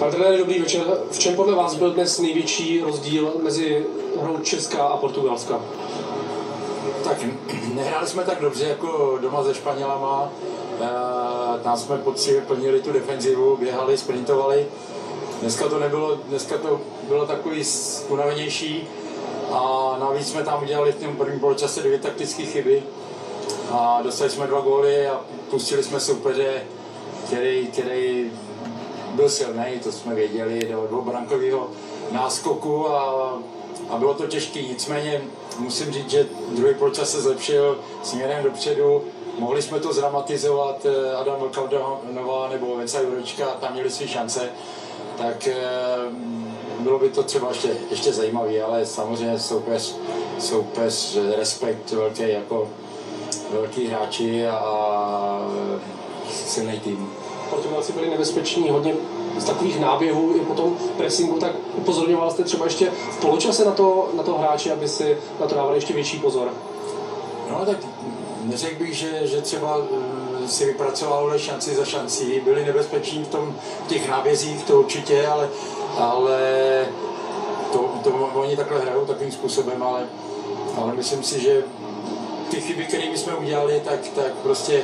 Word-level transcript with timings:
Pane 0.00 0.38
dobrý 0.38 0.58
večer. 0.58 0.82
V 1.10 1.18
čem 1.18 1.36
podle 1.36 1.54
vás 1.54 1.74
byl 1.74 1.90
dnes 1.90 2.18
největší 2.18 2.80
rozdíl 2.80 3.32
mezi 3.42 3.86
hrou 4.20 4.38
Česka 4.38 4.82
a 4.82 4.96
Portugalska? 4.96 5.60
Tak 7.04 7.16
nehráli 7.74 8.06
jsme 8.06 8.24
tak 8.24 8.40
dobře 8.40 8.64
jako 8.64 9.18
doma 9.22 9.44
se 9.44 9.54
Španělama. 9.54 10.32
E, 10.80 11.62
tam 11.62 11.76
jsme 11.76 11.98
poctivě 11.98 12.40
plnili 12.40 12.80
tu 12.80 12.92
defenzivu, 12.92 13.56
běhali, 13.56 13.98
sprintovali. 13.98 14.66
Dneska 15.40 15.68
to 15.68 15.78
nebylo, 15.78 16.14
dneska 16.14 16.58
to 16.58 16.80
bylo 17.08 17.26
takový 17.26 17.64
unavenější 18.08 18.88
a 19.52 19.96
navíc 20.00 20.28
jsme 20.28 20.42
tam 20.42 20.62
udělali 20.62 20.92
v 20.92 21.04
tom 21.04 21.16
prvním 21.16 21.40
poločase 21.40 21.82
dvě 21.82 21.98
taktické 21.98 22.42
chyby 22.42 22.82
a 23.70 24.00
dostali 24.02 24.30
jsme 24.30 24.46
dva 24.46 24.60
góly 24.60 25.06
a 25.06 25.20
pustili 25.50 25.82
jsme 25.82 26.00
soupeře, 26.00 26.62
který, 27.26 27.66
který 27.66 28.30
byl 29.14 29.28
silný, 29.28 29.80
to 29.82 29.92
jsme 29.92 30.14
věděli, 30.14 30.60
do 30.70 30.86
dvoubrankového 30.86 31.70
náskoku 32.12 32.88
a, 32.88 33.32
a 33.90 33.96
bylo 33.98 34.14
to 34.14 34.26
těžké. 34.26 34.62
Nicméně 34.62 35.22
musím 35.58 35.92
říct, 35.92 36.10
že 36.10 36.26
druhý 36.56 36.74
poločas 36.74 37.10
se 37.10 37.20
zlepšil 37.20 37.78
směrem 38.02 38.44
dopředu, 38.44 39.04
mohli 39.38 39.62
jsme 39.62 39.80
to 39.80 39.92
zdramatizovat, 39.92 40.86
eh, 40.86 41.14
Adam 41.14 41.40
Vlkavdanová 41.40 42.48
nebo 42.48 42.76
Venca 42.76 43.00
Jurečka, 43.00 43.46
tam 43.46 43.72
měli 43.72 43.90
své 43.90 44.08
šance, 44.08 44.50
tak 45.18 45.48
eh, 45.48 45.56
bylo 46.78 46.98
by 46.98 47.08
to 47.08 47.22
třeba 47.22 47.48
ještě, 47.48 47.68
ještě 47.90 48.12
zajímavé, 48.12 48.62
ale 48.62 48.86
samozřejmě 48.86 49.38
soupeř, 49.38 49.96
soupeř, 50.38 51.18
respekt 51.36 51.92
velký 51.92 52.28
jako 52.28 52.68
velký 53.52 53.86
hráči 53.86 54.46
a 54.46 55.50
silný 56.30 56.80
tým. 56.80 57.12
Portugalci 57.50 57.92
byli 57.92 58.10
nebezpeční, 58.10 58.70
hodně 58.70 58.94
z 59.38 59.44
takových 59.44 59.80
náběhů 59.80 60.36
i 60.36 60.40
po 60.40 60.54
tom 60.54 60.76
pressingu, 60.96 61.38
tak 61.38 61.52
upozorňoval 61.74 62.30
jste 62.30 62.44
třeba 62.44 62.64
ještě 62.64 62.90
v 63.10 63.20
poločase 63.20 63.64
na 63.64 63.70
to, 63.70 64.08
na 64.16 64.22
to 64.22 64.38
hráči, 64.38 64.72
aby 64.72 64.88
si 64.88 65.18
na 65.40 65.46
to 65.46 65.54
dávali 65.54 65.76
ještě 65.76 65.94
větší 65.94 66.18
pozor? 66.18 66.48
No 67.50 67.66
tak 67.66 67.76
neřekl 68.44 68.84
bych, 68.84 68.94
že, 68.94 69.26
že 69.26 69.40
třeba 69.40 69.78
eh, 69.78 70.48
si 70.48 70.66
vypracovali 70.66 71.38
šanci 71.38 71.74
za 71.74 71.84
šancí, 71.84 72.40
byli 72.44 72.64
nebezpeční 72.64 73.24
v, 73.24 73.28
tom, 73.28 73.54
v 73.86 73.88
těch 73.88 74.08
nábězích, 74.08 74.64
to 74.64 74.78
určitě, 74.78 75.26
ale, 75.26 75.48
ale 75.98 76.38
to, 77.72 77.90
to 78.04 78.10
oni 78.34 78.56
takhle 78.56 78.80
hrajou 78.80 79.06
takovým 79.06 79.32
způsobem, 79.32 79.82
ale, 79.82 80.06
ale 80.76 80.94
myslím 80.94 81.22
si, 81.22 81.40
že 81.40 81.64
ty 82.50 82.60
chyby, 82.60 82.84
které 82.84 83.04
jsme 83.04 83.34
udělali, 83.34 83.82
tak, 83.84 84.00
tak 84.14 84.32
prostě 84.42 84.82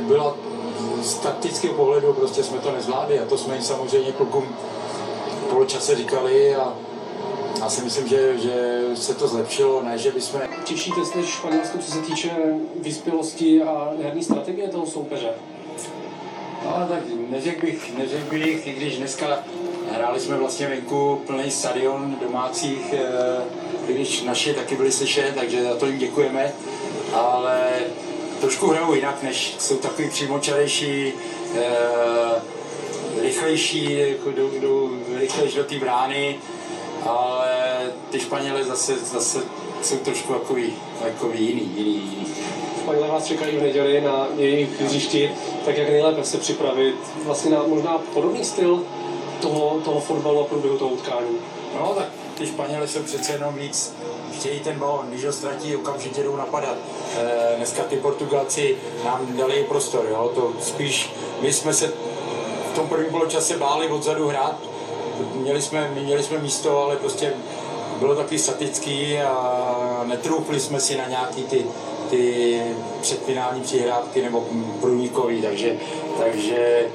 byla 0.00 0.34
z 1.02 1.14
taktického 1.14 1.74
pohledu 1.74 2.12
prostě 2.12 2.42
jsme 2.42 2.58
to 2.58 2.72
nezvládli 2.72 3.20
a 3.20 3.24
to 3.24 3.38
jsme 3.38 3.54
jim 3.54 3.62
samozřejmě 3.62 4.12
klukům 4.12 4.56
v 5.46 5.48
poločase 5.50 5.96
říkali 5.96 6.56
a 6.56 6.72
já 7.60 7.70
si 7.70 7.84
myslím, 7.84 8.08
že, 8.08 8.38
že 8.38 8.82
se 8.94 9.14
to 9.14 9.28
zlepšilo, 9.28 9.82
ne, 9.82 9.98
že 9.98 10.10
bychom... 10.10 10.40
Těšíte 10.64 11.04
se 11.04 11.26
Španělsku, 11.26 11.78
co 11.78 11.92
se 11.92 11.98
týče 11.98 12.30
vyspělosti 12.80 13.62
a 13.62 13.92
herní 14.02 14.24
strategie 14.24 14.68
toho 14.68 14.86
soupeře? 14.86 15.30
No, 16.64 16.86
tak 16.88 17.02
neřekl 17.30 17.66
bych, 17.66 17.98
neřekl 17.98 18.30
bych, 18.30 18.66
i 18.66 18.72
když 18.72 18.98
dneska 18.98 19.44
hráli 19.92 20.20
jsme 20.20 20.36
vlastně 20.36 20.66
venku 20.66 21.20
plný 21.26 21.50
stadion 21.50 22.16
domácích, 22.22 22.94
eh, 22.94 23.42
i 23.88 23.94
když 23.94 24.22
naši 24.22 24.54
taky 24.54 24.76
byli 24.76 24.92
slyšet, 24.92 25.34
takže 25.34 25.62
za 25.62 25.76
to 25.76 25.86
jim 25.86 25.98
děkujeme, 25.98 26.52
ale 27.12 27.68
trošku 28.40 28.66
hrajou 28.66 28.94
jinak, 28.94 29.22
než 29.22 29.54
jsou 29.58 29.76
takový 29.76 30.10
přímočarejší, 30.10 31.12
eh, 31.54 32.42
rychlejší, 33.22 33.98
jako 33.98 34.30
jdou, 34.30 34.50
jdou 34.60 34.90
rychlejší 35.18 35.56
do 35.56 35.64
té 35.64 35.78
brány, 35.78 36.36
ale 37.06 37.50
ty 38.10 38.20
Španělé 38.20 38.64
zase, 38.64 38.98
zase 38.98 39.38
jsou 39.82 39.96
trošku 39.96 40.32
takový, 40.32 40.72
takový 41.02 41.46
jiný, 41.46 41.72
jiný, 41.76 41.92
jiný. 41.94 42.26
Španělé 42.82 43.08
vás 43.08 43.24
čekají 43.24 43.56
v 43.56 43.62
neděli 43.62 44.00
na 44.00 44.26
jejich 44.36 44.80
hřišti, 44.80 45.30
tak 45.64 45.78
jak 45.78 45.88
nejlépe 45.88 46.24
se 46.24 46.38
připravit 46.38 46.94
vlastně 47.24 47.50
na 47.50 47.62
možná 47.66 47.98
podobný 48.14 48.44
styl 48.44 48.84
toho, 49.40 49.80
toho 49.84 50.00
fotbalu 50.00 50.40
a 50.40 50.44
průběhu 50.44 50.78
toho 50.78 50.90
utkání. 50.90 51.36
No 51.80 51.94
tak 51.96 52.08
ty 52.38 52.46
Španělé 52.46 52.88
jsou 52.88 53.02
přece 53.02 53.32
jenom 53.32 53.54
víc, 53.54 53.94
chtějí 54.32 54.60
ten 54.60 54.78
balon, 54.78 55.06
když 55.08 55.24
ho 55.24 55.32
ztratí, 55.32 55.76
okamžitě 55.76 56.22
jdou 56.22 56.36
napadat. 56.36 56.76
E, 57.16 57.56
dneska 57.56 57.82
ty 57.82 57.96
Portugalci 57.96 58.76
nám 59.04 59.36
dali 59.36 59.64
prostor, 59.68 60.06
jo? 60.10 60.32
to 60.34 60.52
spíš, 60.60 61.10
my 61.40 61.52
jsme 61.52 61.72
se 61.74 61.92
v 62.72 62.74
tom 62.74 62.88
prvním 62.88 63.10
poločase 63.10 63.56
báli 63.56 63.88
odzadu 63.88 64.28
hrát, 64.28 64.56
měli 65.34 65.62
jsme, 65.62 65.90
měli 66.00 66.22
jsme 66.22 66.38
místo, 66.38 66.78
ale 66.78 66.96
prostě 66.96 67.32
bylo 67.98 68.14
taky 68.14 68.38
statický 68.38 69.18
a 69.18 70.04
netroufli 70.06 70.60
jsme 70.60 70.80
si 70.80 70.96
na 70.96 71.08
nějaký 71.08 71.42
ty, 71.42 71.66
ty 72.10 72.62
předfinální 73.00 73.60
přihrávky 73.60 74.22
nebo 74.22 74.44
průnikový, 74.80 75.42
takže, 75.42 75.76
takže 76.18 76.86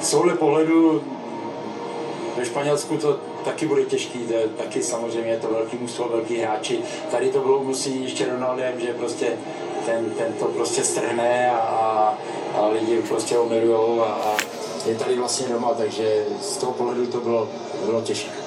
z 0.00 0.10
tohle 0.10 0.34
pohledu 0.34 1.02
ve 2.36 2.44
Španělsku 2.44 2.96
to 2.96 3.18
taky 3.44 3.66
bude 3.66 3.84
těžký, 3.84 4.18
to 4.18 4.32
je 4.32 4.48
taky 4.48 4.82
samozřejmě 4.82 5.30
je 5.30 5.38
to 5.38 5.48
velký 5.48 5.76
mužstvo, 5.80 6.08
velký 6.08 6.36
hráči. 6.36 6.78
Tady 7.10 7.30
to 7.30 7.40
bylo 7.40 7.64
musí 7.64 8.02
ještě 8.02 8.26
Ronaldem, 8.26 8.80
že 8.80 8.94
prostě 8.94 9.26
ten, 9.86 10.10
ten 10.10 10.32
to 10.32 10.44
prostě 10.44 10.84
strhne 10.84 11.50
a, 11.50 12.14
a, 12.54 12.66
lidi 12.66 13.02
prostě 13.08 13.36
ho 13.36 13.46
milujou 13.46 14.00
a, 14.00 14.06
a 14.06 14.36
je 14.86 14.94
tady 14.94 15.16
vlastně 15.16 15.48
doma, 15.48 15.74
takže 15.74 16.24
z 16.40 16.56
toho 16.56 16.72
pohledu 16.72 17.06
to 17.06 17.20
bylo, 17.20 17.48
bylo 17.84 18.00
těžké. 18.00 18.45